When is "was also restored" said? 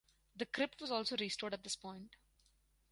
0.81-1.53